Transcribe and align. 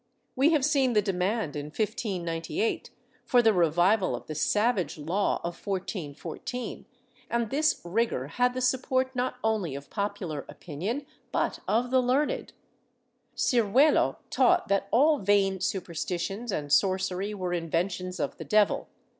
We 0.35 0.49
have 0.53 0.65
seen 0.65 0.93
the 0.93 1.01
demand, 1.03 1.55
in 1.55 1.67
1598, 1.67 2.89
for 3.23 3.43
the 3.43 3.53
revival 3.53 4.15
of 4.15 4.25
the 4.25 4.33
savage 4.33 4.97
law 4.97 5.35
of 5.43 5.63
1414, 5.63 6.85
and 7.29 7.51
this 7.51 7.81
rigor 7.83 8.25
had 8.29 8.55
the 8.55 8.61
support 8.61 9.15
not 9.15 9.35
only 9.43 9.75
of 9.75 9.91
popular 9.91 10.43
opinion 10.49 11.05
but 11.31 11.59
of 11.67 11.91
the 11.91 12.01
learned. 12.01 12.51
Ciruelo 13.37 14.15
taught 14.31 14.69
that 14.69 14.87
all 14.89 15.19
vain 15.19 15.59
superstitions 15.59 16.51
and 16.51 16.73
sorcery 16.73 17.35
were 17.35 17.53
inventions 17.53 18.19
of 18.19 18.37
the 18.37 18.43
devil, 18.43 18.75
where' 18.75 18.83
MSS. 18.87 18.95